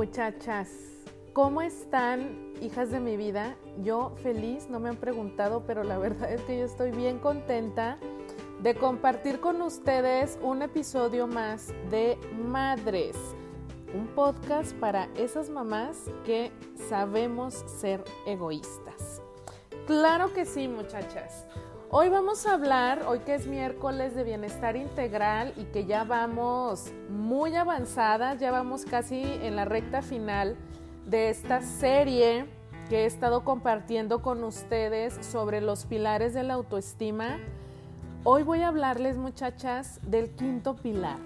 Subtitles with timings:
[0.00, 0.70] Muchachas,
[1.34, 3.54] ¿cómo están, hijas de mi vida?
[3.82, 7.98] Yo feliz, no me han preguntado, pero la verdad es que yo estoy bien contenta
[8.62, 13.14] de compartir con ustedes un episodio más de Madres,
[13.92, 16.50] un podcast para esas mamás que
[16.88, 19.20] sabemos ser egoístas.
[19.86, 21.44] Claro que sí, muchachas.
[21.92, 26.92] Hoy vamos a hablar, hoy que es miércoles de bienestar integral y que ya vamos
[27.08, 30.56] muy avanzadas, ya vamos casi en la recta final
[31.06, 32.46] de esta serie
[32.88, 37.38] que he estado compartiendo con ustedes sobre los pilares de la autoestima.
[38.22, 41.18] Hoy voy a hablarles, muchachas, del quinto pilar,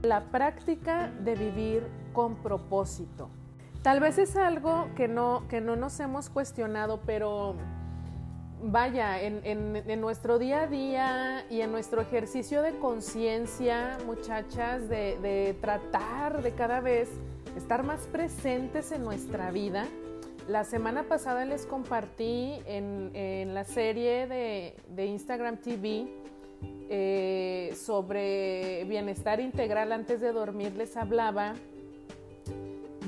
[0.00, 3.28] la práctica de vivir con propósito.
[3.82, 7.56] Tal vez es algo que no, que no nos hemos cuestionado, pero
[8.62, 16.42] vaya, en, nuestro día a día y en nuestro ejercicio de conciencia, muchachas, de, tratar
[16.42, 17.08] de cada vez
[17.56, 19.86] estar más presentes en nuestra vida.
[20.48, 26.06] La semana pasada les compartí en, la serie de, Instagram TV
[26.88, 31.54] eh, sobre bienestar integral antes de dormir, les hablaba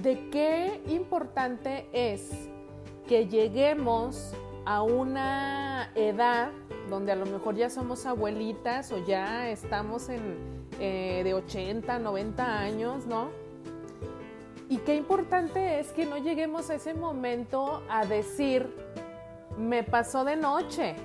[0.03, 2.31] de qué importante es
[3.09, 4.35] que lleguemos
[4.69, 6.51] a una edad
[6.91, 10.37] donde a lo mejor ya somos abuelitas o ya estamos en,
[10.79, 13.31] eh, de 80, 90 años, ¿no?
[14.69, 18.69] Y qué importante es que no lleguemos a ese momento a decir,
[19.57, 20.97] me pasó de noche.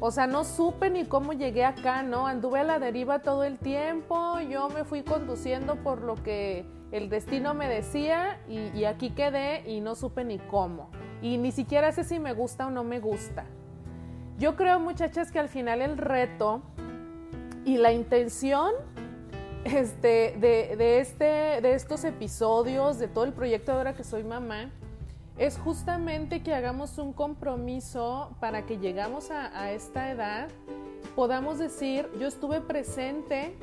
[0.00, 2.26] O sea, no supe ni cómo llegué acá, ¿no?
[2.26, 7.10] Anduve a la deriva todo el tiempo, yo me fui conduciendo por lo que el
[7.10, 10.88] destino me decía y, y aquí quedé y no supe ni cómo
[11.22, 13.44] y ni siquiera sé si me gusta o no me gusta.
[14.38, 16.62] Yo creo, muchachas, que al final el reto
[17.64, 18.72] y la intención
[19.64, 24.70] este, de, este, de estos episodios, de todo el proyecto ahora que soy mamá,
[25.38, 30.48] es justamente que hagamos un compromiso para que llegamos a, a esta edad,
[31.14, 33.56] podamos decir, yo estuve presente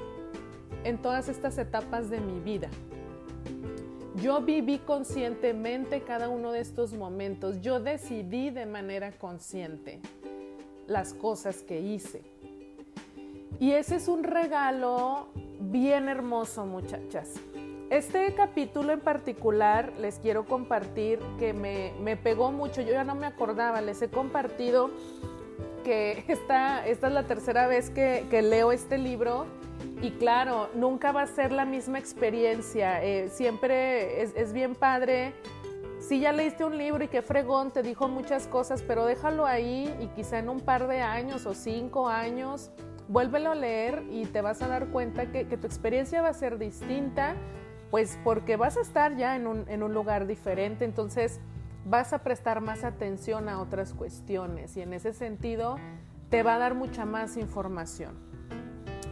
[0.83, 2.69] en todas estas etapas de mi vida.
[4.15, 7.61] Yo viví conscientemente cada uno de estos momentos.
[7.61, 9.99] Yo decidí de manera consciente
[10.87, 12.21] las cosas que hice.
[13.59, 15.29] Y ese es un regalo
[15.59, 17.33] bien hermoso, muchachas.
[17.89, 22.81] Este capítulo en particular les quiero compartir que me, pegó mucho.
[22.81, 24.91] Yo ya no me acordaba, les he compartido
[25.83, 29.47] que esta, esta es la tercera vez que, que leo este libro
[30.03, 33.01] y claro, nunca va a ser la misma experiencia.
[33.01, 35.33] Eh, siempre es, bien padre.
[36.01, 39.95] Si ya leíste un libro y qué fregón, te dijo muchas cosas, pero déjalo ahí
[40.01, 42.69] y quizá en un par de años o cinco años,
[43.07, 46.57] vuélvelo a leer y te vas a dar cuenta que, tu experiencia va a ser
[46.57, 47.35] distinta,
[47.89, 51.39] pues porque vas a estar ya en un lugar diferente, entonces
[51.85, 55.77] vas a prestar más atención a otras cuestiones y en ese sentido
[56.29, 58.32] te va a dar mucha más información.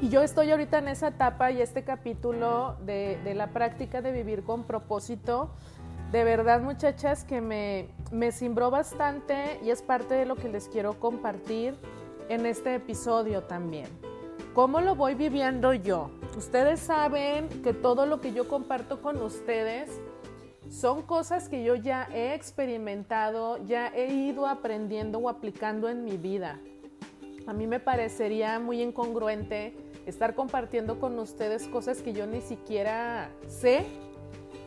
[0.02, 4.42] Y yo estoy ahorita en esa etapa y este capítulo de, la práctica de vivir
[4.44, 5.52] con propósito,
[6.12, 10.68] de verdad muchachas que me, me cimbró bastante y es parte de lo que les
[10.70, 11.76] quiero compartir
[12.30, 13.86] en este episodio también.
[14.56, 16.10] ¿Cómo lo voy viviendo yo?
[16.36, 20.02] Ustedes saben que todo lo que yo comparto con ustedes
[20.68, 26.18] son cosas que yo ya he experimentado, ya he ido aprendiendo o aplicando en mi
[26.18, 26.60] vida.
[27.46, 33.32] A mí me parecería muy incongruente estar compartiendo con ustedes cosas que yo ni siquiera
[33.48, 33.86] sé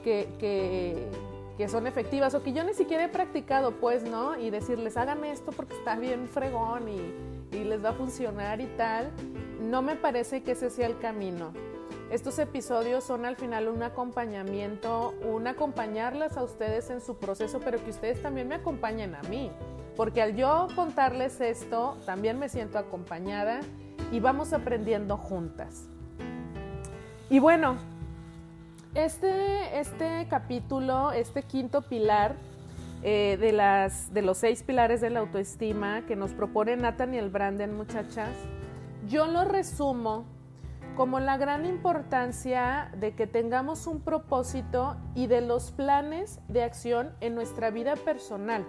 [0.02, 4.38] que, que, son efectivas o que yo ni siquiera he practicado, pues, ¿no?
[4.38, 8.66] Y decirles, hagan esto porque está bien fregón y, y les va a funcionar y
[8.76, 9.10] tal.
[9.60, 11.52] No me parece que ese sea el camino.
[12.10, 17.82] Estos episodios son al final un acompañamiento, un acompañarlas a ustedes en su proceso, pero
[17.82, 19.50] que ustedes también me acompañen a mí.
[19.96, 23.60] Porque al yo contarles esto, también me siento acompañada
[24.14, 25.88] y vamos aprendiendo juntas.
[27.28, 27.74] Y bueno,
[28.94, 32.36] este, este capítulo, este quinto pilar
[33.02, 37.76] eh, de, las, de los seis pilares de la autoestima que nos propone Nathaniel Branden,
[37.76, 38.30] muchachas,
[39.08, 40.26] yo lo resumo
[40.94, 47.10] como la gran importancia de que tengamos un propósito y de los planes de acción
[47.20, 48.64] en nuestra vida personal.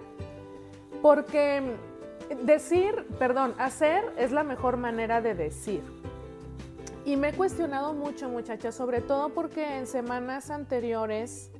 [1.02, 1.76] Porque
[2.42, 5.82] decir, perdón, hacer es la mejor manera de decir.
[7.04, 11.52] Y me he cuestionado mucho, muchachas, sobre todo porque en semanas anteriores,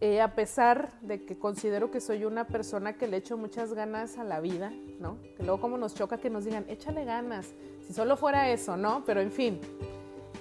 [0.00, 4.16] eh, a pesar de que considero que soy una persona que le echo muchas ganas
[4.18, 5.18] a la vida, ¿no?
[5.36, 7.52] Que luego como nos choca que nos digan, échale ganas,
[7.86, 9.04] si solo fuera eso, ¿no?
[9.04, 9.60] Pero en fin,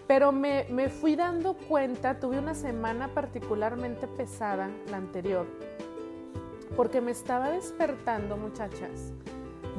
[0.08, 5.46] Pero me, me fui dando cuenta, tuve una semana particularmente pesada, la anterior,
[6.76, 9.14] porque me estaba despertando, muchachas,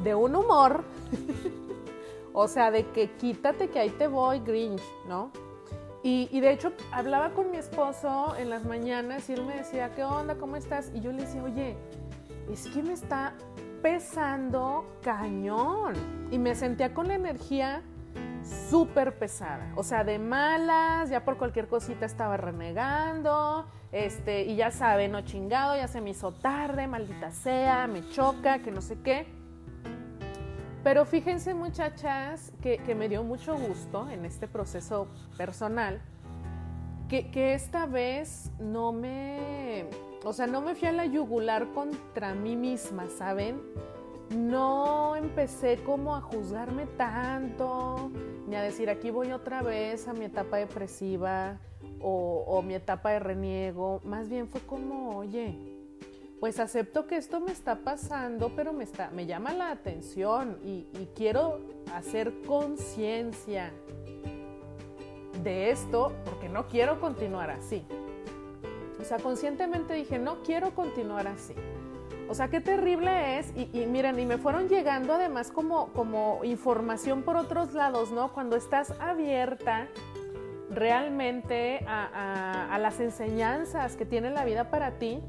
[0.03, 0.83] de un humor,
[2.33, 5.31] o sea, de que quítate que ahí te voy, Grinch, ¿no?
[6.05, 10.03] Y, de hecho hablaba con mi esposo en las mañanas y él me decía, ¿qué
[10.03, 10.35] onda?
[10.35, 10.91] ¿Cómo estás?
[10.93, 11.77] Y yo le decía, oye,
[12.51, 13.35] es que me está
[13.81, 15.93] pesando cañón.
[16.29, 17.83] Y me sentía con la energía
[18.69, 24.71] súper pesada, o sea, de malas, ya por cualquier cosita estaba renegando, este, y ya
[24.71, 28.97] saben, no chingado, ya se me hizo tarde, maldita sea, me choca, que no sé
[29.01, 29.42] qué.
[30.83, 35.07] Pero fíjense muchachas que, que me dio mucho gusto en este proceso
[35.37, 36.01] personal,
[37.07, 39.85] que, que esta vez no me,
[40.25, 43.61] o sea, no me fui a la yugular contra mí misma, ¿saben?
[44.33, 48.11] no empecé como a juzgarme tanto,
[48.47, 51.59] ni a decir aquí voy otra vez a mi etapa depresiva
[52.01, 54.01] o, mi etapa de reniego.
[54.03, 55.72] Más bien fue como, oye,
[56.43, 60.83] pues acepto que esto me está pasando, pero me, está, me llama la atención y,
[61.15, 61.61] quiero
[61.93, 63.71] hacer conciencia
[65.41, 67.85] de esto porque no quiero continuar así.
[68.99, 71.53] O sea, conscientemente dije, no quiero continuar así.
[72.27, 73.53] O sea, qué terrible es.
[73.55, 78.33] Y, miren, y me fueron llegando además como, como información por otros lados, ¿no?
[78.33, 79.87] Cuando estás abierta
[80.69, 85.21] realmente a, las enseñanzas que tiene la vida para ti,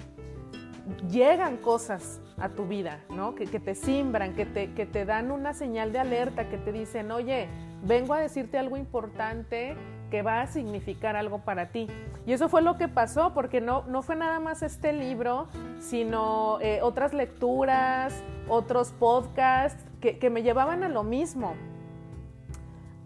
[1.10, 3.34] llegan cosas a tu vida, ¿no?
[3.34, 7.10] Que, te simbran, que te, que te dan una señal de alerta, que te dicen,
[7.10, 7.48] oye,
[7.82, 9.76] vengo a decirte algo importante
[10.10, 11.88] que va a significar algo para ti.
[12.26, 15.48] Y eso fue lo que pasó, porque no, no fue nada más este libro,
[15.80, 18.14] sino eh, otras lecturas,
[18.48, 21.54] otros podcasts que, que me llevaban a lo mismo.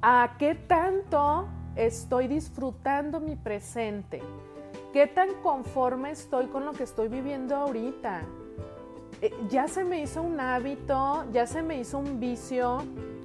[0.03, 4.23] ¿A qué tanto estoy disfrutando mi presente?
[4.99, 8.23] ¿Qué tan conforme estoy con lo que estoy viviendo ahorita?
[9.23, 12.79] Eh, ya se me hizo un hábito, ya se me hizo un vicio,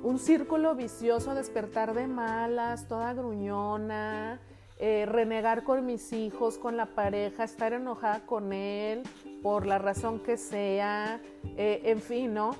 [0.03, 4.39] un círculo vicioso, despertar de malas, toda gruñona,
[4.77, 9.01] eh, renegar con mis hijos, con la pareja, estar enojada con él
[9.41, 11.21] por la razón que sea,
[11.57, 12.51] eh, en fin, ¿no?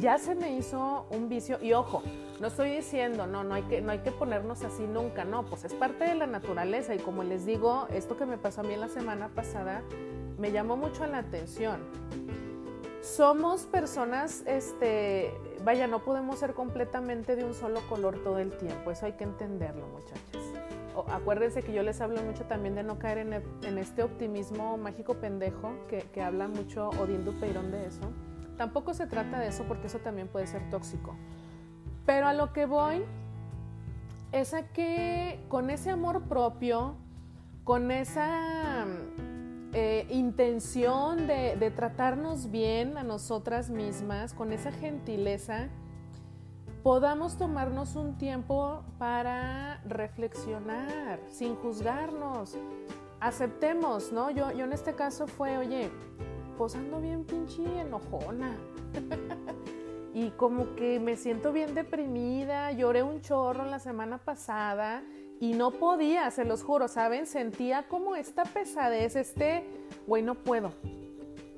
[0.00, 2.02] Ya se me hizo un vicio y ojo,
[2.38, 5.64] no estoy diciendo, no, no hay, que, no hay que ponernos así nunca, no, pues
[5.64, 8.76] es parte de la naturaleza y como les digo, esto que me pasó a mí
[8.76, 9.82] la semana pasada,
[10.38, 11.80] me llamó mucho la atención.
[13.00, 15.32] Somos personas, este,
[15.64, 19.24] vaya, no podemos ser completamente de un solo color todo el tiempo, eso hay que
[19.24, 21.10] entenderlo, muchachas.
[21.10, 25.72] acuérdense que yo les hablo mucho también de no caer en, este optimismo mágico pendejo
[25.88, 28.10] que, que habla mucho Odín Dupeirón de eso.
[28.56, 31.14] Tampoco se trata de eso porque eso también puede ser tóxico.
[32.06, 33.04] Pero a lo que voy
[34.32, 36.94] es a que con ese amor propio,
[37.64, 38.86] con esa
[39.72, 45.68] eh, intención de, tratarnos bien a nosotras mismas, con esa gentileza,
[46.82, 52.56] podamos tomarnos un tiempo para reflexionar, sin juzgarnos.
[53.20, 54.30] Aceptemos, ¿no?
[54.30, 55.90] Yo, yo en este caso fue, oye,
[56.56, 58.56] posando bien pinche enojona.
[60.14, 65.02] y como que me siento bien deprimida, lloré un chorro la semana pasada
[65.40, 67.26] y no podía, se los juro, ¿saben?
[67.26, 69.64] Sentía como esta pesadez, este,
[70.06, 70.72] güey, no puedo.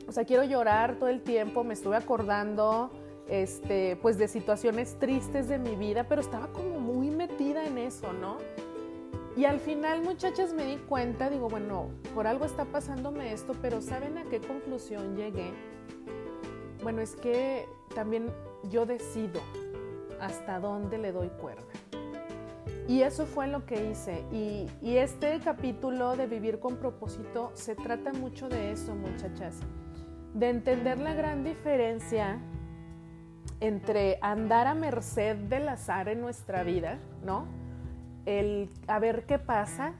[0.08, 2.90] O sea, quiero llorar todo el tiempo, me estuve acordando,
[3.28, 8.12] este, pues de situaciones tristes de mi vida, pero estaba como muy metida en eso,
[8.12, 8.38] ¿no?
[9.38, 13.80] Y al final, muchachas, me di cuenta, digo, bueno, por algo está pasándome esto, pero
[13.80, 15.52] ¿saben a qué conclusión llegué?
[16.82, 17.64] Bueno, es que
[17.94, 18.32] también
[18.68, 19.40] yo decido
[20.20, 21.62] hasta dónde le doy cuerda.
[22.88, 24.24] Y eso fue lo que hice.
[24.32, 29.60] Y, este capítulo de vivir con propósito se trata mucho de eso, muchachas.
[30.34, 32.40] De entender la gran diferencia
[33.60, 37.57] entre andar a merced del azar en nuestra vida, ¿no?
[38.28, 39.94] El a ver qué pasa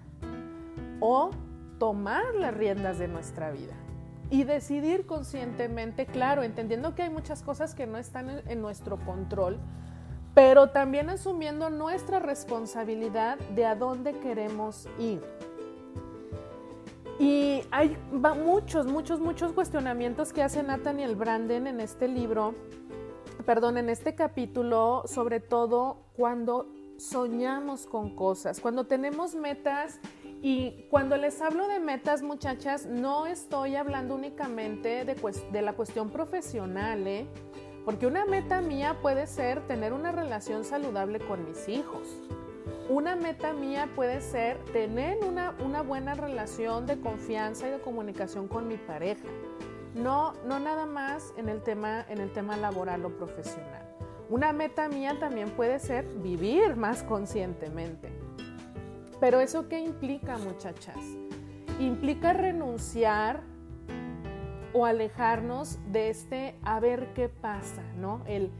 [1.00, 1.30] o
[1.78, 3.72] tomar las riendas de nuestra vida
[4.28, 9.58] y decidir conscientemente, claro, entendiendo que hay muchas cosas que no están en nuestro control,
[10.34, 15.22] pero también asumiendo nuestra responsabilidad de a dónde queremos ir.
[17.18, 22.54] Y hay muchos, muchos, muchos cuestionamientos que hace Nathaniel Branden en este libro,
[23.46, 30.00] perdón, en este capítulo, sobre todo cuando soñamos con cosas, cuando tenemos metas
[30.42, 37.06] y cuando les hablo de metas, muchachas, no estoy hablando únicamente de, la cuestión profesional,
[37.06, 37.26] ¿eh?
[37.84, 42.06] Porque una meta mía puede ser tener una relación saludable con mis hijos.
[42.88, 48.68] Una meta mía puede ser tener una, buena relación de confianza y de comunicación con
[48.68, 49.26] mi pareja.
[49.94, 53.87] No, no nada más en el tema laboral o profesional.
[54.28, 58.10] Una meta mía también puede ser vivir más conscientemente.
[59.20, 60.98] Pero eso qué implica, muchachas?
[61.80, 63.42] Implica renunciar
[64.74, 68.22] o alejarnos de este a ver qué pasa, ¿no?
[68.26, 68.50] El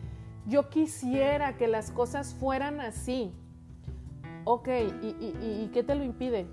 [0.47, 3.35] yo quisiera que las cosas fueran así.
[4.45, 4.69] Ok,
[5.03, 6.47] ¿y, qué te lo impide?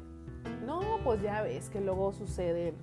[0.66, 2.76] No, pues ya ves que luego suceden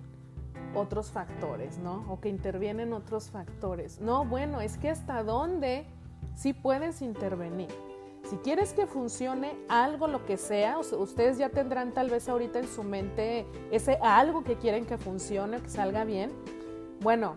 [0.75, 2.07] otros factores, ¿no?
[2.09, 4.01] O que intervienen otros factores.
[4.01, 5.85] No, bueno, es que hasta dónde
[6.35, 7.69] sí puedes intervenir.
[8.29, 12.69] Si quieres que funcione algo, lo que sea, ustedes ya tendrán tal vez ahorita en
[12.69, 16.31] su mente ese algo que quieren que funcione, que salga bien.
[17.01, 17.35] Bueno,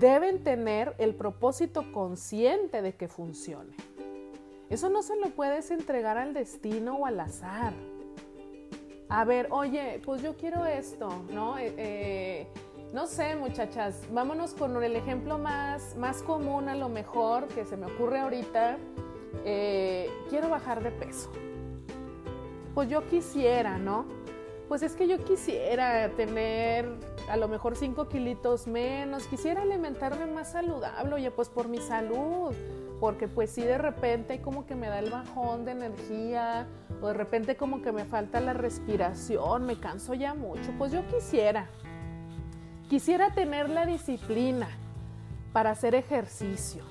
[0.00, 3.74] deben tener el propósito consciente de que funcione.
[4.70, 7.72] Eso no se lo puedes entregar al destino o al azar.
[9.08, 11.56] A ver, oye, pues yo quiero esto, ¿no?
[11.56, 12.46] Eh, eh,
[12.92, 17.76] no sé, muchachas, vámonos con el ejemplo más, más común a lo mejor que se
[17.76, 18.78] me ocurre ahorita.
[19.44, 21.30] Eh, quiero bajar de peso.
[22.74, 24.06] Pues yo quisiera, ¿no?
[24.68, 26.88] Pues es que yo quisiera tener
[27.28, 32.54] a lo mejor 5 kilitos menos, quisiera alimentarme más saludable, oye, pues por mi salud,
[33.00, 36.66] porque pues si de repente como que me da el bajón de energía,
[37.00, 41.06] o de repente como que me falta la respiración, me canso ya mucho, pues yo
[41.06, 41.68] quisiera,
[42.88, 44.68] quisiera tener la disciplina
[45.52, 46.84] para hacer ejercicio.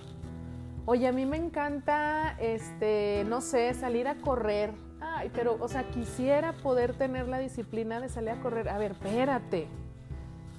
[0.85, 4.71] Oye, a mí me encanta, este, no sé, salir a correr.
[5.01, 8.69] Ay, pero, o sea, quisiera poder tener la disciplina de salir a correr.
[8.69, 9.67] A ver, espérate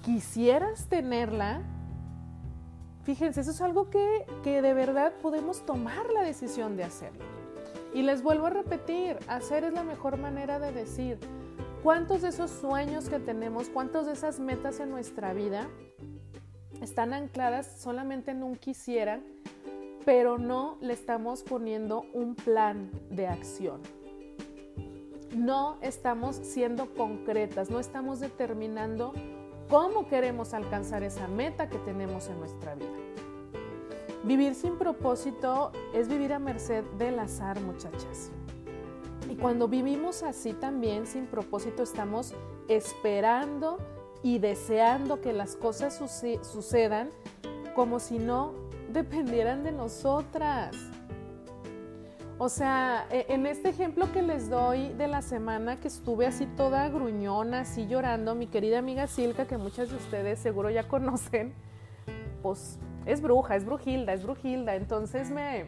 [0.09, 1.61] quisieras tenerla,
[3.05, 7.25] fíjense, eso es algo que, de verdad podemos tomar la decisión de hacerlo.
[7.95, 11.19] Y les vuelvo a repetir, hacer es la mejor manera de decir
[11.83, 15.69] cuántos de esos sueños que tenemos, cuántos de esas metas en nuestra vida
[16.81, 19.21] están ancladas solamente en un quisiera,
[20.05, 23.81] pero no le estamos poniendo un plan de acción.
[25.37, 29.13] No estamos siendo concretas, no estamos determinando
[29.69, 32.89] cómo queremos alcanzar esa meta que tenemos en nuestra vida.
[34.25, 38.31] Vivir sin propósito es vivir a merced del azar, muchachas.
[39.41, 42.35] Cuando vivimos así también sin propósito estamos
[42.67, 43.79] esperando
[44.23, 45.97] y deseando que las cosas
[46.43, 47.11] sucedan
[47.75, 48.53] como si no
[48.93, 50.75] dependieran de nosotras.
[52.41, 56.47] O sea, e, en este ejemplo que les doy de la semana que estuve así
[56.47, 61.53] toda gruñona, así llorando, mi querida amiga Silka, que muchas de ustedes seguro ya conocen,
[62.43, 64.75] pues es bruja, es brujilda, es brujilda.
[64.75, 65.67] Entonces me,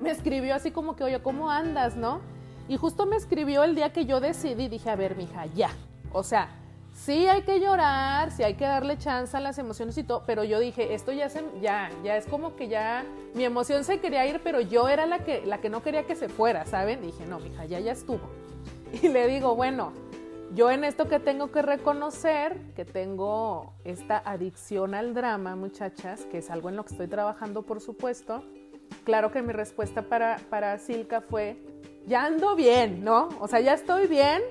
[0.00, 2.33] me escribió así como que, oye, ¿cómo andas, no?
[2.68, 5.70] Y justo me escribió el día que yo decidí, dije, a ver, mija, ya.
[6.12, 6.48] O sea,
[6.94, 10.44] sí hay que llorar, sí hay que darle chance a las emociones y todo, pero
[10.44, 13.04] yo dije, esto ya, se, ya, ya es como que ya
[13.34, 16.16] mi emoción se quería ir, pero yo era la que, la que no quería que
[16.16, 17.02] se fuera, ¿saben?
[17.02, 18.30] Dije, no, mija, ya, ya estuvo.
[19.02, 19.92] Y le digo, bueno,
[20.54, 26.38] yo en esto que tengo que reconocer, que tengo esta adicción al drama, muchachas, que
[26.38, 28.44] es algo en lo que estoy trabajando, por supuesto,
[29.02, 31.56] claro que mi respuesta para, para Silka fue,
[32.06, 33.28] ya ando bien, ¿no?
[33.40, 34.42] O sea, ya estoy bien,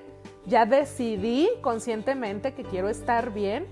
[0.46, 3.68] ya decidí conscientemente que quiero estar bien,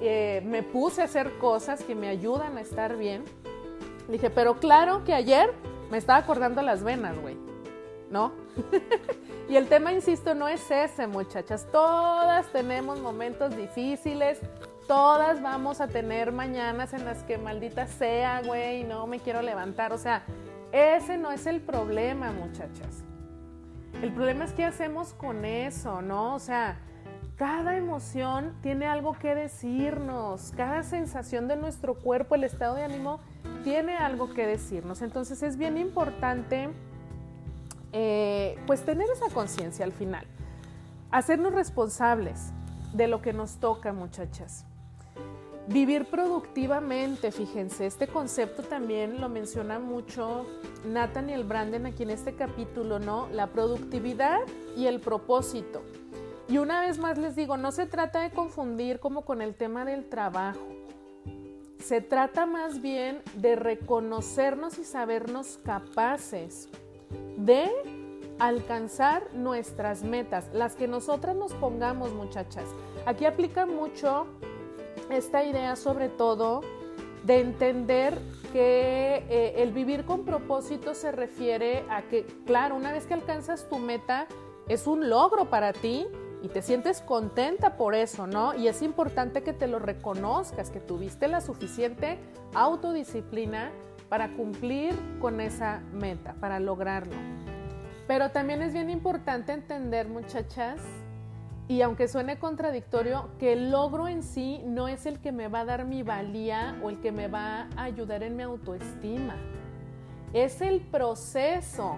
[0.00, 3.24] eh, me puse a hacer cosas que me ayudan a estar bien.
[4.08, 5.52] Dije, pero claro que ayer
[5.90, 7.36] me estaba acordando las venas, güey,
[8.10, 8.32] ¿no?
[9.48, 11.68] y el tema, insisto, no es ese, muchachas.
[11.70, 14.40] Todas tenemos momentos difíciles,
[14.88, 19.92] todas vamos a tener mañanas en las que maldita sea, güey, no me quiero levantar.
[19.92, 20.24] O sea,
[20.72, 23.04] ese no es el problema, muchachas.
[24.00, 26.34] El problema es qué hacemos con eso, ¿no?
[26.34, 26.78] O sea,
[27.36, 33.20] cada emoción tiene algo que decirnos, cada sensación de nuestro cuerpo, el estado de ánimo,
[33.64, 35.02] tiene algo que decirnos.
[35.02, 36.70] Entonces es bien importante
[37.92, 40.26] eh, pues tener esa conciencia al final,
[41.10, 42.52] hacernos responsables
[42.94, 44.64] de lo que nos toca, muchachas.
[45.68, 50.44] Vivir productivamente, fíjense, este concepto también lo menciona mucho
[50.84, 53.28] Nathaniel Branden aquí en este capítulo, ¿no?
[53.32, 54.40] La productividad
[54.76, 55.82] y el propósito.
[56.48, 59.84] Y una vez más les digo, no se trata de confundir como con el tema
[59.84, 60.66] del trabajo.
[61.78, 66.68] Se trata más bien de reconocernos y sabernos capaces
[67.36, 67.70] de
[68.38, 72.64] alcanzar nuestras metas, las que nosotras nos pongamos, muchachas.
[73.06, 74.26] Aquí aplica mucho
[75.10, 76.60] esta idea sobre todo
[77.24, 78.18] de entender
[78.52, 83.68] que eh, el vivir con propósito se refiere a que, claro, una vez que alcanzas
[83.68, 84.26] tu meta,
[84.68, 86.06] es un logro para ti
[86.42, 88.54] y te sientes contenta por eso, ¿no?
[88.54, 92.18] Y es importante que te lo reconozcas, que tuviste la suficiente
[92.54, 93.70] autodisciplina
[94.08, 97.16] para cumplir con esa meta, para lograrlo.
[98.06, 100.80] Pero también es bien importante entender, muchachas,
[101.68, 105.60] y aunque suene contradictorio, que el logro en sí no es el que me va
[105.60, 109.36] a dar mi valía o el que me va a ayudar en mi autoestima.
[110.32, 111.96] Es el proceso.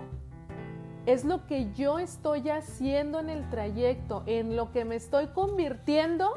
[1.06, 6.34] Es lo que yo estoy haciendo en el trayecto, en lo que me estoy convirtiendo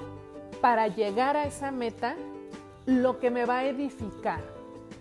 [0.62, 2.16] para llegar a esa meta,
[2.86, 4.42] lo que me va a edificar,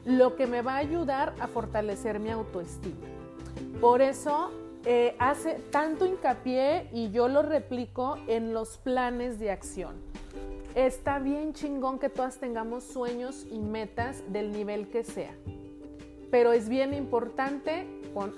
[0.04, 3.06] lo que me va a ayudar a fortalecer mi autoestima.
[3.80, 4.50] Por eso
[4.88, 9.96] eh, hace tanto hincapié y yo lo replico en los planes de acción.
[10.76, 15.34] Está bien chingón que todas tengamos sueños y metas del nivel que sea,
[16.30, 17.84] pero es bien importante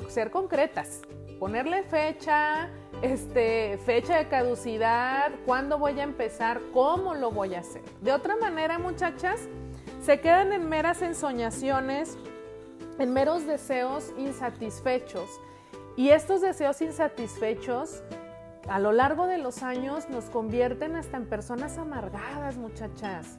[0.08, 1.02] ser concretas,
[1.38, 2.70] ponerle fecha,
[3.02, 7.82] este, fecha de caducidad, cuándo voy a empezar, cómo lo voy a hacer.
[8.00, 9.38] De otra manera, muchachas,
[10.00, 12.16] se quedan en meras ensoñaciones,
[12.98, 15.28] en meros deseos insatisfechos
[15.98, 18.04] y estos deseos insatisfechos
[18.68, 23.36] a lo largo de los años nos convierten hasta en personas amargadas, muchachas.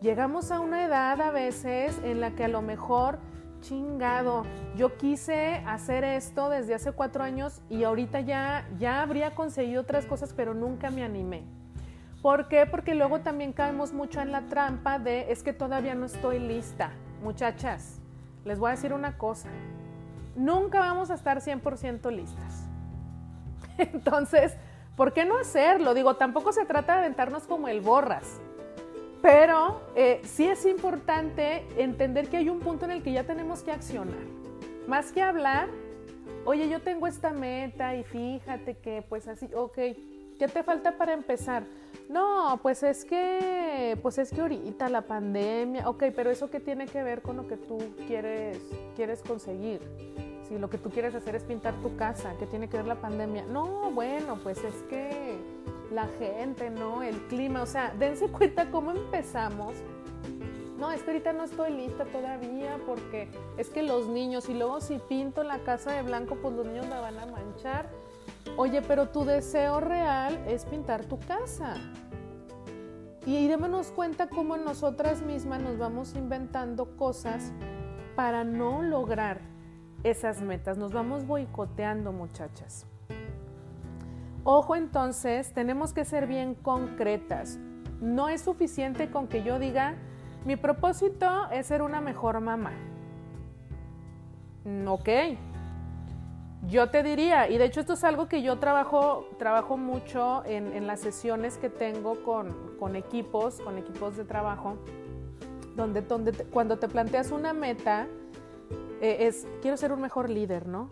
[0.00, 3.18] Llegamos a una edad a veces en la que a lo mejor,
[3.60, 9.82] chingado, yo quise hacer esto desde hace cuatro años y ahorita ya, ya habría conseguido
[9.82, 11.44] otras cosas, pero nunca me animé.
[12.22, 12.64] ¿Por qué?
[12.64, 16.92] Porque luego también caemos mucho en la trampa de es que todavía no estoy lista.
[17.22, 18.00] Muchachas,
[18.46, 19.50] les voy a decir una cosa
[20.36, 22.66] nunca vamos a estar 100% listas.
[23.78, 24.54] Entonces,
[24.96, 25.94] ¿por qué no hacerlo?
[25.94, 28.40] Digo, tampoco se trata de aventarnos como el borras,
[29.20, 33.62] pero eh, sí es importante entender que hay un punto en el que ya tenemos
[33.62, 34.18] que accionar.
[34.88, 35.68] Más que hablar,
[36.44, 41.12] oye, yo tengo esta meta y fíjate que pues así, ok, ¿qué te falta para
[41.12, 41.64] empezar?
[42.08, 46.86] No, pues es que, pues es que ahorita la pandemia, ok, pero eso qué tiene
[46.86, 48.58] que ver con lo que tú quieres,
[48.96, 49.80] quieres conseguir
[50.52, 53.00] si lo que tú quieres hacer es pintar tu casa, ¿qué tiene que ver la
[53.00, 53.44] pandemia?
[53.46, 55.38] No, bueno, pues es que
[55.90, 57.02] la gente, ¿no?
[57.02, 59.74] El clima, o sea, dense cuenta cómo empezamos.
[60.78, 64.80] No, es que ahorita no estoy lista todavía porque es que los niños, y luego
[64.80, 67.88] si pinto la casa de blanco, pues los niños la van a manchar.
[68.56, 71.74] Oye, pero tu deseo real es pintar tu casa.
[73.24, 77.52] Y démonos cuenta cómo nosotras mismas nos vamos inventando cosas
[78.16, 79.40] para no lograr
[80.02, 80.76] esas metas.
[80.76, 82.86] Nos vamos boicoteando, muchachas.
[84.44, 87.58] Ojo entonces, tenemos que ser bien concretas.
[88.00, 89.94] No es suficiente con que yo diga,
[90.44, 92.72] mi propósito es ser una mejor mamá.
[94.88, 95.08] Ok.
[96.68, 100.86] Yo te diría, y de hecho esto es algo que yo trabajo, trabajo mucho en,
[100.86, 104.76] las sesiones que tengo con, equipos, con equipos de trabajo,
[105.74, 108.06] donde, donde cuando te planteas una meta,
[109.00, 110.88] eh, es, quiero ser un mejor líder, ¿no?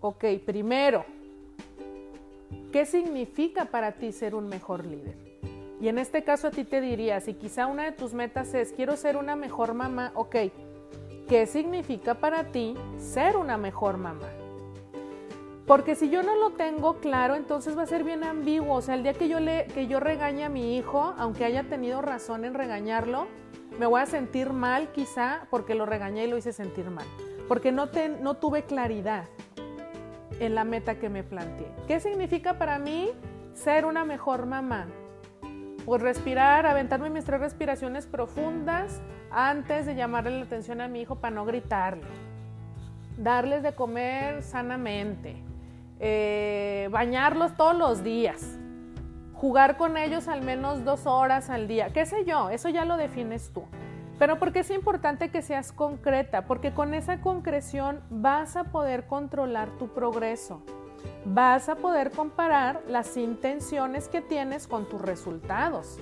[0.00, 1.04] Ok, primero,
[2.72, 5.18] ¿qué significa para ti ser un mejor líder?
[5.82, 8.72] Y en este caso a ti te diría, si quizá una de tus metas es,
[8.72, 10.36] quiero ser una mejor mamá, ok,
[11.28, 14.26] ¿qué significa para ti ser una mejor mamá?
[15.66, 18.76] Porque si yo no lo tengo claro, entonces va a ser bien ambiguo.
[18.76, 21.64] O sea, el día que yo, le, que yo regañe a mi hijo, aunque haya
[21.64, 23.26] tenido razón en regañarlo,
[23.78, 27.04] me voy a sentir mal quizá porque lo regañé y lo hice sentir mal,
[27.48, 27.88] porque no,
[28.20, 29.24] no tuve claridad
[30.38, 31.68] en la meta que me planteé.
[31.86, 33.10] ¿Qué significa para mí
[33.54, 34.86] ser una mejor mamá?
[35.84, 39.00] Pues respirar, aventarme mis tres respiraciones profundas
[39.30, 42.06] antes de llamarle la atención a mi hijo para no gritarle.
[43.18, 45.36] Darles de comer sanamente.
[45.98, 48.58] Eh, bañarlos todos los días.
[49.34, 52.96] Jugar con ellos al menos dos horas al día, qué sé yo, eso ya lo
[52.96, 53.64] defines tú.
[54.18, 59.68] Pero porque es importante que seas concreta, porque con esa concreción vas a poder controlar
[59.78, 60.62] tu progreso,
[61.26, 65.98] vas a poder comparar las intenciones que tienes con tus resultados.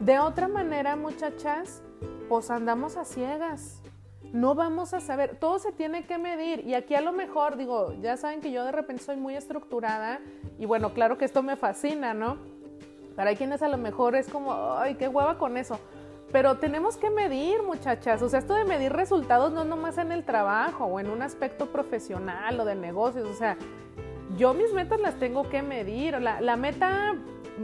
[0.00, 1.82] De otra manera, muchachas,
[2.28, 3.82] pues andamos a ciegas
[4.32, 7.94] no vamos a saber, todo se tiene que medir y aquí a lo mejor digo,
[8.00, 10.20] ya saben que yo de repente soy muy estructurada
[10.58, 12.38] y bueno, claro que esto me fascina, ¿no?
[13.16, 15.80] Para hay quienes a lo mejor es como, ay, qué hueva con eso.
[16.32, 18.20] Pero tenemos que medir, muchachas.
[18.20, 21.66] O sea, esto de medir resultados no nomás en el trabajo o en un aspecto
[21.66, 23.26] profesional o de negocios.
[23.28, 23.56] O sea,
[24.36, 26.20] yo mis metas las tengo que medir.
[26.20, 27.14] La, la meta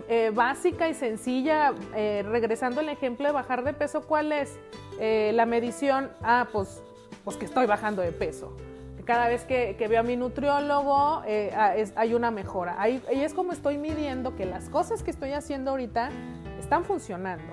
[0.09, 4.59] eh, básica y sencilla, eh, regresando al ejemplo de bajar de peso, ¿cuál es?
[4.99, 6.83] Eh, la medición, ah, pues,
[7.25, 8.57] pues que estoy bajando de peso.
[9.05, 12.81] Cada vez que, veo a mi nutriólogo ah, hay una mejora.
[12.81, 16.11] Ahí es como estoy midiendo que las cosas que estoy haciendo ahorita
[16.59, 17.53] están funcionando.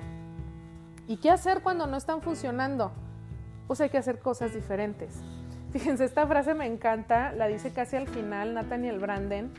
[1.07, 2.91] ¿Y qué hacer cuando no están funcionando?
[3.67, 5.15] Pues hay que hacer cosas diferentes.
[5.71, 9.51] Fíjense, esta frase me encanta, la dice casi al final Nathaniel Branden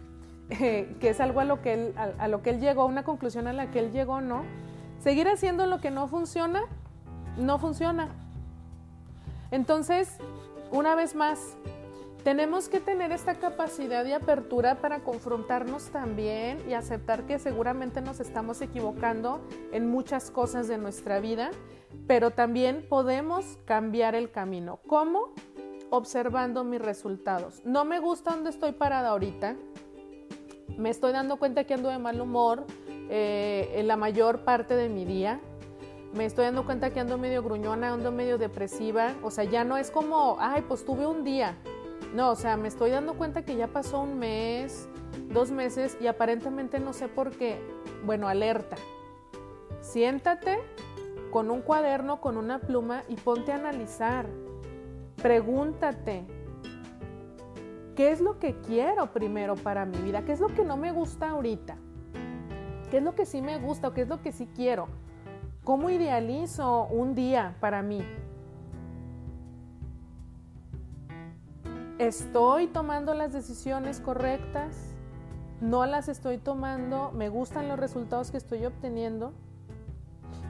[0.59, 3.53] que es algo a lo que, él, a, lo que él llegó, una conclusión a
[3.53, 4.43] la que él llegó, ¿no?
[4.99, 6.63] Seguir haciendo lo que no funciona,
[7.39, 8.09] no funciona.
[9.53, 10.17] Entonces,
[10.73, 11.57] una vez más,
[12.25, 18.21] tenemos que tener esta capacidad y apertura para confrontarnos también y aceptar que seguramente nos
[18.21, 19.41] estamos equivocando
[19.73, 21.51] en muchas cosas de nuestra vida,
[22.07, 24.81] pero también podemos cambiar el camino.
[24.87, 25.33] ¿Cómo?
[25.91, 27.63] Observando mis resultados.
[27.65, 29.57] No me gusta donde estoy parada ahorita,
[30.79, 34.89] me estoy dando cuenta que ando de mal humor eh, en la mayor parte de
[34.89, 35.41] mi día.
[36.15, 39.15] Me estoy dando cuenta que ando medio gruñona, ando medio depresiva.
[39.23, 41.57] O sea, ya no es como, ay, pues tuve un día.
[42.15, 44.89] No, o sea, me estoy dando cuenta que ya pasó un mes,
[45.33, 47.61] dos meses y aparentemente no sé por qué.
[48.05, 48.77] Bueno, alerta.
[49.81, 50.59] Siéntate
[51.31, 54.27] con un cuaderno, con una pluma y ponte a analizar.
[55.23, 56.25] Pregúntate,
[58.01, 60.25] ¿Qué es lo que quiero primero para mi vida?
[60.25, 61.77] ¿Qué es lo que no me gusta ahorita?
[62.91, 64.89] ¿Qué es lo que sí me gusta o qué es lo que sí quiero?
[65.65, 68.03] ¿Cómo idealizo un día para mí?
[71.99, 74.95] ¿Estoy tomando las decisiones correctas?
[75.61, 77.13] ¿No las estoy tomando?
[77.13, 79.35] ¿Me gustan los resultados que estoy obteniendo?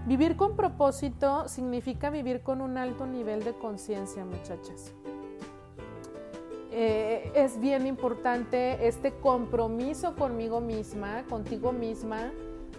[0.07, 4.95] Vivir con propósito significa vivir con un alto nivel de conciencia, muchachas.
[6.73, 12.33] Eh, es bien importante este compromiso conmigo misma, contigo misma,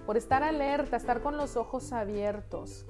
[0.06, 2.86] por estar alerta, estar con los ojos abiertos.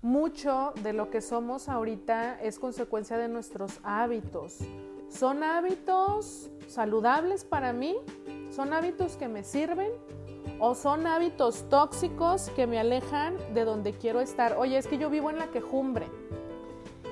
[0.00, 4.58] Mucho de lo que somos ahorita es consecuencia de nuestros hábitos.
[5.08, 7.96] ¿Son hábitos saludables para mí?
[8.50, 9.90] ¿Son hábitos que me sirven?
[10.58, 14.56] ¿O son hábitos tóxicos que me alejan de donde quiero estar?
[14.56, 16.06] Oye, es que yo vivo en la quejumbre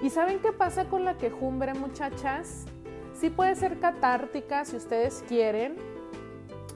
[0.03, 2.65] ¿Y saben qué pasa con la quejumbre, muchachas?
[3.13, 5.77] Sí puede ser catártica si ustedes quieren.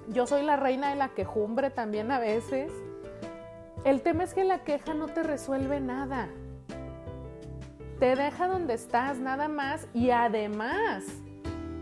[0.08, 2.70] Yo soy la reina de la quejumbre también a veces.
[3.84, 6.28] El tema es que la queja no te resuelve nada.
[7.98, 11.04] Te deja donde estás nada más y además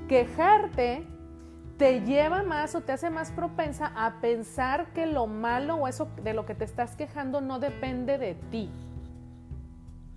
[0.08, 1.04] quejarte
[1.76, 6.08] te lleva más o te hace más propensa a pensar que lo malo o eso
[6.22, 8.70] de lo que te estás quejando no depende de ti.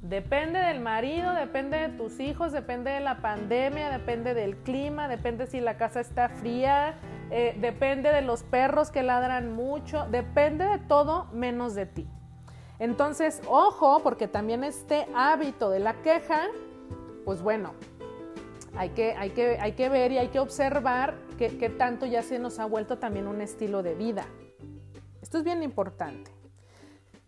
[0.09, 5.47] Depende del marido, depende de tus hijos, depende de la pandemia, depende del clima, depende
[5.47, 6.93] si la casa está fría,
[7.31, 12.07] eh, depende de los perros que ladran mucho, depende de todo menos de ti.
[12.77, 16.49] Entonces, ojo, porque también este hábito de la queja,
[17.23, 17.73] pues bueno,
[18.77, 22.37] hay que, hay que, hay que ver y hay que observar qué tanto ya se
[22.37, 24.25] nos ha vuelto también un estilo de vida.
[25.23, 26.34] Esto es bien importante.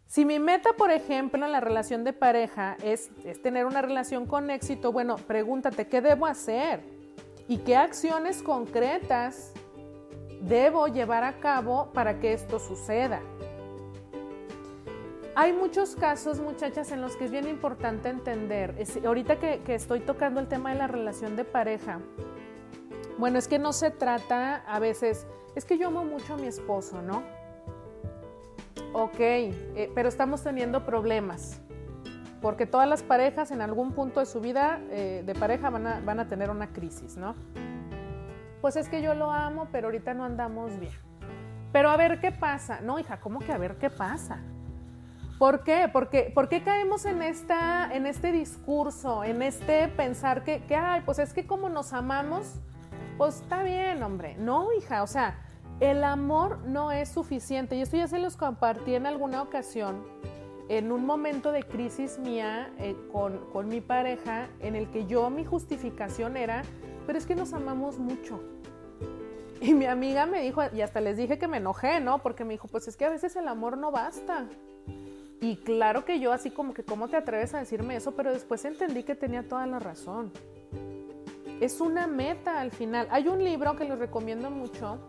[0.08, 3.10] Si mi meta, por ejemplo, en la relación de pareja es,
[3.44, 6.80] tener una relación con éxito, bueno, pregúntate, ¿qué debo hacer?
[7.50, 9.52] ¿Y qué acciones concretas
[10.42, 13.20] debo llevar a cabo para que esto suceda?
[15.36, 20.40] Hay muchos casos, muchachas, en los que es bien importante entender, ahorita que, estoy tocando
[20.40, 22.00] el tema de la relación de pareja,
[23.18, 26.48] bueno, es que no se trata a veces, es que yo amo mucho a mi
[26.48, 27.24] esposo, ¿no?
[28.94, 31.62] Ok, eh, pero estamos teniendo problemas,
[32.42, 36.00] porque todas las parejas en algún punto de su vida eh, de pareja van a,
[36.02, 37.36] van a tener una crisis, ¿no?
[38.62, 40.94] Pues es que yo lo amo, pero ahorita no andamos bien.
[41.72, 42.80] Pero a ver qué pasa.
[42.82, 44.40] No, hija, ¿cómo que a ver qué pasa?
[45.38, 45.88] ¿Por qué?
[45.92, 51.02] Porque, ¿Por qué caemos en, esta, en este discurso, en este pensar que, que, ay,
[51.06, 52.60] pues es que como nos amamos,
[53.18, 54.36] pues está bien, hombre.
[54.40, 55.47] No, hija, o sea,
[55.80, 57.76] el amor no es suficiente.
[57.76, 60.04] Y esto ya se los compartí en alguna ocasión,
[60.70, 65.30] en un momento de crisis mía eh, con, con mi pareja, en el que yo
[65.30, 66.64] mi justificación era,
[67.06, 68.42] pero es que nos amamos mucho.
[69.60, 72.20] Y mi amiga me dijo, y hasta les dije que me enojé, ¿no?
[72.20, 74.46] Porque me dijo, pues es que a veces el amor no basta.
[75.40, 78.16] Y claro que yo así como que, ¿cómo te atreves a decirme eso?
[78.16, 80.32] Pero después entendí que tenía toda la razón.
[81.60, 83.08] Es una meta al final.
[83.10, 85.00] Hay un libro que les recomiendo mucho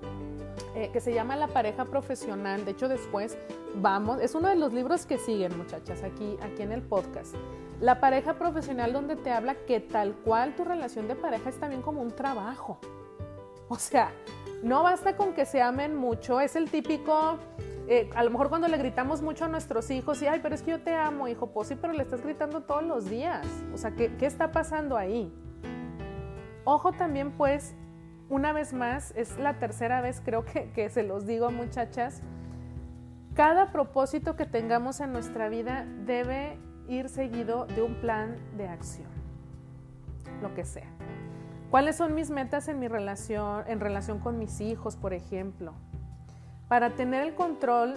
[0.78, 2.64] eh, que se llama La pareja profesional.
[2.64, 3.36] De hecho, después
[3.74, 7.34] vamos, es uno de los libros que siguen, muchachas, aquí, aquí en el podcast.
[7.80, 11.82] La pareja profesional donde te habla que tal cual tu relación de pareja es también
[11.82, 12.78] como un trabajo.
[13.68, 14.12] O sea,
[14.62, 17.38] No basta con que se amen mucho, es el típico,
[17.88, 20.62] eh, a lo mejor cuando le gritamos mucho a nuestros hijos, y ay, pero es
[20.62, 23.46] que yo te amo, hijo, pues sí, pero le estás gritando todos los días.
[23.74, 25.32] O sea, ¿qué, qué está pasando ahí?
[26.64, 27.74] Ojo también, pues,
[28.30, 32.22] una vez más, es la tercera vez creo que, se los digo muchachas,
[33.34, 39.08] cada propósito que tengamos en nuestra vida debe ir seguido de un plan de acción,
[40.42, 40.88] lo que sea.
[41.70, 45.74] ¿Cuáles son mis metas en mi relación, en relación con mis hijos, por ejemplo?
[46.68, 47.94] Para tener el control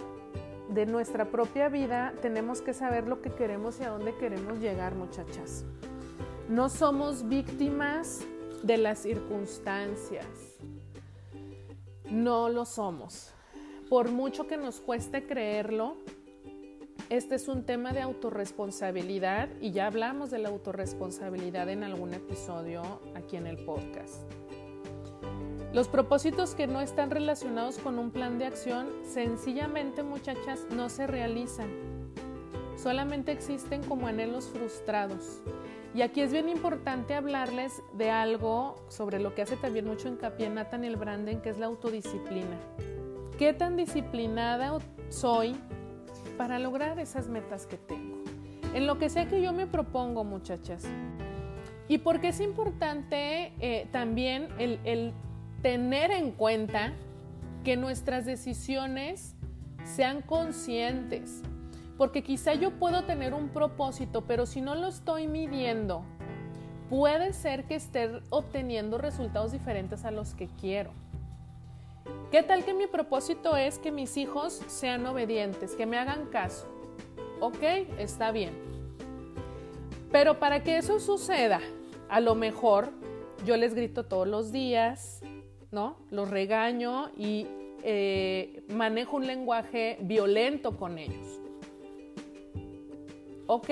[0.69, 4.95] de nuestra propia vida, tenemos que saber lo que queremos y a dónde queremos llegar,
[4.95, 5.65] muchachas.
[6.49, 8.25] No somos víctimas
[8.63, 10.25] de las circunstancias.
[12.09, 13.31] No lo somos.
[13.89, 15.97] Por mucho que nos cueste creerlo,
[17.09, 22.83] este es un tema de autorresponsabilidad y ya hablamos de la autorresponsabilidad en algún episodio
[23.15, 24.23] aquí en el podcast.
[25.73, 31.07] Los propósitos que no están relacionados con un plan de acción sencillamente muchachas no se
[31.07, 31.69] realizan.
[32.75, 35.41] Solamente existen como anhelos frustrados.
[35.93, 40.49] Y aquí es bien importante hablarles de algo sobre lo que hace también mucho hincapié
[40.49, 42.57] Nathaniel Branden, que es la autodisciplina.
[43.37, 44.77] ¿Qué tan disciplinada
[45.09, 45.55] soy
[46.37, 48.17] para lograr esas metas que tengo.
[48.73, 50.83] En lo que sea que yo me propongo, muchachas.
[51.87, 55.13] Y porque es importante eh, también el, el
[55.61, 56.93] tener en cuenta
[57.63, 59.35] que nuestras decisiones
[59.83, 61.43] sean conscientes.
[62.01, 66.03] Porque quizá yo puedo tener un propósito, pero si no lo estoy midiendo,
[66.89, 70.89] puede ser que esté obteniendo resultados diferentes a los que quiero.
[72.31, 76.65] ¿Qué tal que mi propósito es que mis hijos sean obedientes, que me hagan caso?
[77.39, 77.61] Ok,
[77.99, 78.55] está bien.
[80.11, 81.61] Pero para que eso suceda,
[82.09, 82.89] a lo mejor
[83.45, 85.21] yo les grito todos los días,
[85.69, 85.97] ¿no?
[86.09, 87.45] Los regaño y
[87.83, 91.40] eh, manejo un lenguaje violento con ellos.
[93.47, 93.69] Ok,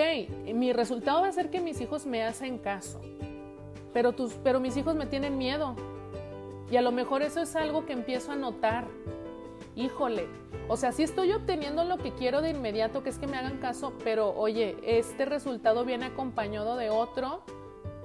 [0.54, 3.00] mi resultado va a ser que mis hijos me hacen caso,
[3.94, 5.76] pero, tus, pero mis hijos me tienen miedo,
[6.72, 8.88] y a lo mejor eso es algo que empiezo a notar.
[9.76, 10.28] Híjole,
[10.68, 13.58] o sea, sí estoy obteniendo lo que quiero de inmediato, que es que me hagan
[13.60, 17.42] caso, pero oye, este resultado viene acompañado de otro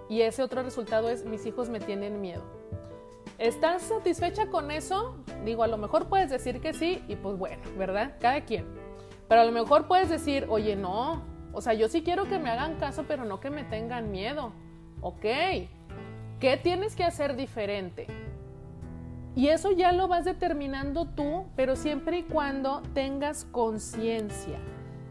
[0.08, 2.42] y ese otro resultado es mis hijos me tienen miedo.
[3.38, 5.16] ¿Estás satisfecha con eso?
[5.44, 8.16] Digo, a lo mejor puedes decir que sí y pues bueno, ¿verdad?
[8.20, 8.66] Cada quien.
[9.28, 11.22] Pero a lo mejor puedes decir, oye, no,
[11.54, 14.52] o sea, yo sí quiero que me hagan caso, pero no que me tengan miedo.
[15.00, 15.22] Ok,
[16.40, 18.06] ¿qué tienes que hacer diferente?
[19.36, 24.58] Y eso ya lo vas determinando tú, pero siempre y cuando tengas conciencia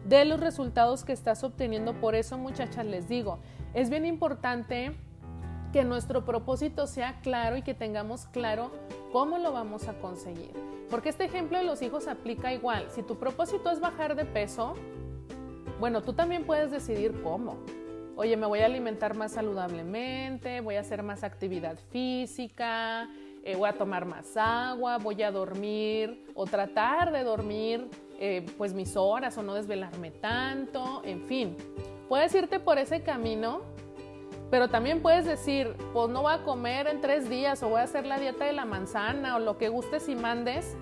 [0.06, 1.94] de los resultados que estás obteniendo.
[1.94, 3.38] Por eso, muchachas, les digo,
[3.74, 4.96] es bien importante
[5.72, 8.70] que nuestro propósito sea claro y que tengamos claro
[9.12, 10.52] cómo lo vamos a conseguir.
[10.88, 12.86] Porque este ejemplo de los hijos aplica igual.
[12.90, 14.74] Si tu propósito es bajar de peso,
[15.80, 17.58] bueno, tú también puedes decidir cómo.
[18.16, 23.08] Oye, me voy a alimentar más saludablemente, voy a hacer más actividad física,
[23.42, 28.72] eh, voy a tomar más agua, voy a dormir o tratar de dormir eh, pues
[28.72, 31.56] mis horas o no desvelarme tanto, en fin.
[32.08, 33.62] Puedes irte por ese camino,
[34.50, 37.84] pero también puedes decir, pues no voy a comer en tres días o voy a
[37.84, 40.76] hacer la dieta de la manzana o lo que gustes y mandes.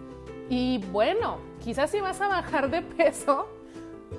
[0.50, 3.48] Y bueno, quizás sí vas a bajar de peso,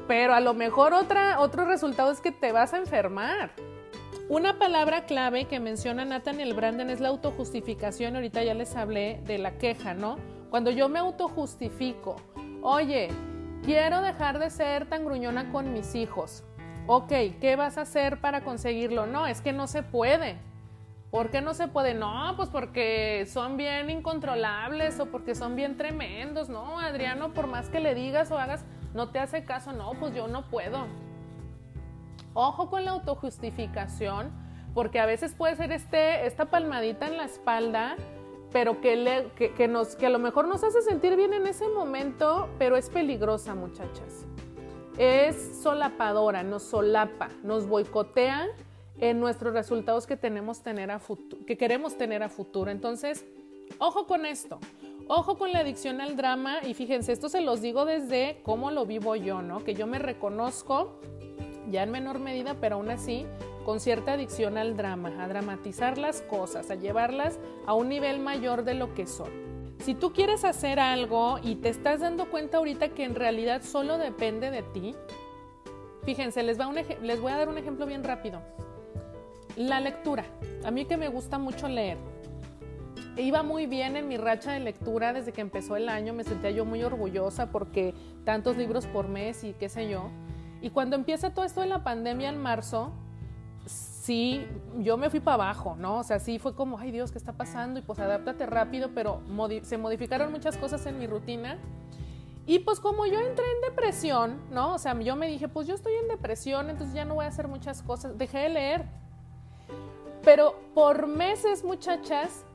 [0.07, 3.51] pero a lo mejor otro resultado es que te vas a enfermar.
[4.29, 8.15] Una palabra clave que menciona Nathaniel Branden es la autojustificación.
[8.15, 10.17] Ahorita ya les hablé de la queja, ¿no?
[10.49, 12.15] Cuando yo me autojustifico,
[12.61, 13.09] oye,
[13.63, 16.43] quiero dejar de ser tan gruñona con mis hijos.
[16.87, 19.05] Ok, ¿qué vas a hacer para conseguirlo?
[19.05, 20.37] No, es que no se puede.
[21.11, 21.93] ¿Por qué no se puede?
[21.93, 26.49] No, pues porque son bien incontrolables o porque son bien tremendos.
[26.49, 29.71] No, Adriano, por más que le digas o hagas, no te hace caso.
[29.73, 30.85] No, pues yo no puedo.
[32.33, 34.31] Ojo con la autojustificación,
[34.73, 37.95] porque a veces puede ser este, esta palmadita en la espalda,
[38.51, 41.67] pero que, le, que, nos, que a lo mejor nos hace sentir bien en ese
[41.67, 44.25] momento, pero es peligrosa, muchachas.
[44.97, 48.47] Es solapadora, nos solapa, nos boicotea
[48.99, 51.01] en nuestros resultados que, tenemos tener a
[51.47, 52.69] que queremos tener a futuro.
[52.69, 53.25] Entonces,
[53.79, 54.59] ojo con esto.
[55.07, 58.85] Ojo con la adicción al drama y fíjense, esto se los digo desde cómo lo
[58.85, 59.63] vivo yo, ¿no?
[59.63, 60.99] Que yo me reconozco
[61.69, 63.25] ya en menor medida, pero aún así
[63.65, 68.63] con cierta adicción al drama, a dramatizar las cosas, a llevarlas a un nivel mayor
[68.63, 69.29] de lo que son.
[69.79, 73.97] Si tú quieres hacer algo y te estás dando cuenta ahorita que en realidad solo
[73.97, 74.95] depende de ti,
[76.03, 78.41] fíjense, les, va un les voy a dar un ejemplo bien rápido.
[79.57, 80.25] La lectura.
[80.63, 81.97] A mí que me gusta mucho leer.
[83.17, 86.51] Iba muy bien en mi racha de lectura desde que empezó el año, me sentía
[86.51, 87.93] yo muy orgullosa porque
[88.25, 90.09] tantos libros por mes y qué sé yo.
[90.61, 92.91] Y cuando empieza todo esto de la pandemia en marzo,
[93.65, 94.47] sí,
[94.79, 95.99] yo me fui para abajo, ¿no?
[95.99, 97.79] O sea, sí fue como, ay Dios, ¿qué está pasando?
[97.79, 99.21] Y pues adáptate rápido, pero
[99.63, 101.57] se modificaron muchas cosas en mi rutina.
[102.45, 104.73] Y pues como yo entré en depresión, ¿no?
[104.73, 107.29] O sea, yo me dije, pues yo estoy en depresión, entonces ya no voy a
[107.29, 108.17] hacer muchas cosas.
[108.17, 108.85] Dejé de leer.
[110.23, 112.45] Pero por meses, muchachas,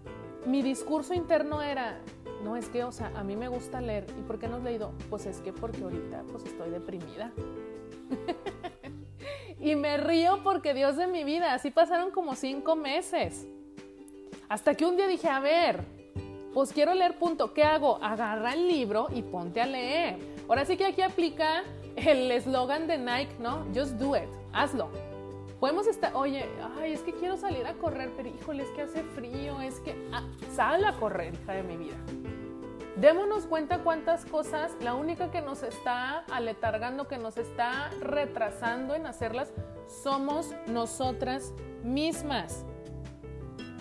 [0.49, 2.01] mi discurso interno era,
[2.43, 4.07] no es que, o sea, a mí me gusta leer.
[4.19, 4.93] ¿Y por qué no has leído?
[5.11, 7.33] Pues es que porque ahorita pues estoy deprimida.
[9.61, 13.47] y me río porque Dios de mi vida, así pasaron como cinco meses.
[14.49, 15.85] Hasta que un día dije, a ver,
[16.55, 18.03] pues quiero leer punto, ¿qué hago?
[18.03, 20.17] Agarra el libro y ponte a leer.
[20.49, 21.63] Ahora sí que aquí aplica
[21.97, 23.67] el eslogan de Nike, ¿no?
[23.75, 24.89] Just do it, hazlo.
[25.61, 26.49] Podemos estar, oye,
[26.81, 30.09] ay, es que quiero salir a correr, pero híjole, es que hace frío, es que
[30.13, 30.23] ah,
[30.55, 31.97] sal a correr, hija de mi vida.
[32.97, 39.07] Démonos cuenta cuántas cosas, la única que nos está aletargando, que nos está retrasando en
[39.07, 39.53] hacerlas,
[40.03, 42.65] somos nosotras mismas.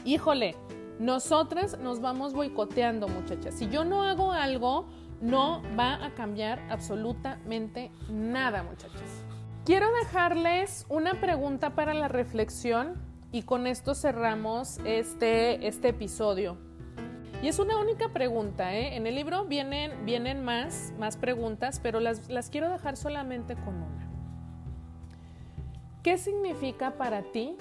[0.03, 0.55] Híjole,
[0.99, 3.55] nosotras nos vamos boicoteando, muchachas.
[3.55, 4.87] Si yo no hago algo,
[5.21, 9.26] no va a cambiar absolutamente nada, muchachas.
[9.67, 12.93] Quiero dejarles una pregunta para la reflexión
[13.33, 16.57] y con esto cerramos este, este episodio.
[17.43, 18.95] Y es una única pregunta, ¿eh?
[18.95, 23.75] En el libro vienen, vienen más, más preguntas, pero las, las quiero dejar solamente con
[23.75, 24.09] una.
[26.01, 27.57] ¿Qué significa para ti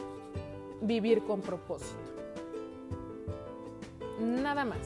[0.83, 1.99] vivir con propósito?
[4.21, 4.79] Nada más.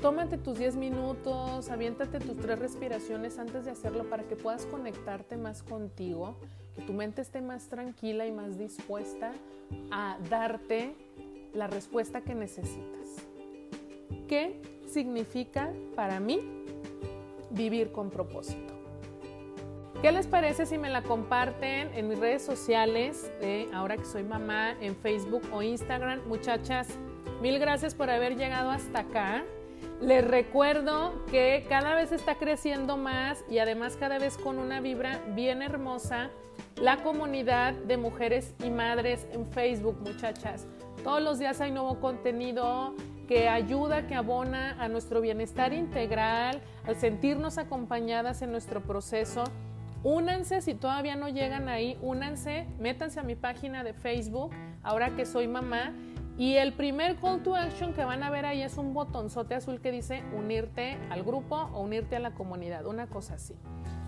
[0.00, 5.36] Tómate tus 10 minutos, aviéntate tus tres respiraciones antes de hacerlo para que puedas conectarte
[5.36, 6.36] más contigo
[6.78, 9.32] que tu mente esté más tranquila y más dispuesta
[9.90, 10.94] a darte
[11.52, 13.16] la respuesta que necesitas.
[14.28, 16.40] ¿Qué significa para mí
[17.50, 18.74] vivir con propósito?
[20.00, 23.28] ¿Qué les parece si me la comparten en mis redes sociales,
[23.74, 26.20] ahora que soy mamá, en Facebook o Instagram?
[26.28, 26.86] Muchachas,
[27.42, 29.44] mil gracias por haber llegado hasta acá.
[30.00, 35.20] Les recuerdo que cada vez está creciendo más y además cada vez con una vibra
[35.34, 36.30] bien hermosa
[36.80, 40.68] la comunidad de mujeres y madres en Facebook, muchachas.
[41.02, 42.94] Todos los días hay nuevo contenido
[43.26, 49.42] que ayuda, que abona a nuestro bienestar integral, al sentirnos acompañadas en nuestro proceso.
[50.04, 54.52] Únanse, si todavía no llegan ahí, únanse, métanse a mi página de Facebook,
[54.84, 55.92] ahora que soy mamá,
[56.38, 59.80] y el primer call to action que van a ver ahí es un botonzote azul
[59.80, 63.56] que dice unirte al grupo o unirte a la comunidad, una cosa así.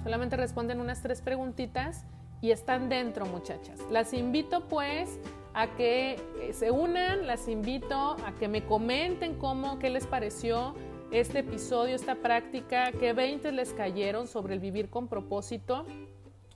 [0.05, 2.07] Solamente responden unas tres preguntitas
[2.41, 3.81] y están dentro, muchachas.
[3.91, 5.19] Las invito pues
[5.55, 10.75] a que eh, se unan, las invito a que me comenten cómo, qué les pareció
[11.11, 15.85] este episodio, esta práctica, qué 20 les cayeron sobre el vivir con propósito.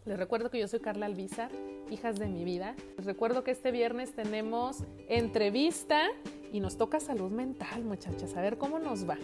[0.04, 1.50] Les recuerdo que yo soy Carla Alvizar,
[1.90, 2.74] hijas de mi vida.
[2.98, 6.08] Les recuerdo que este viernes tenemos entrevista
[6.52, 9.16] y nos toca salud mental, muchachas, a ver cómo nos va.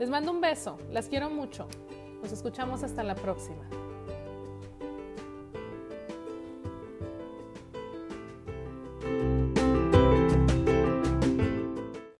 [0.00, 1.68] Les mando un beso, las quiero mucho.
[2.20, 3.68] Nos escuchamos hasta la próxima.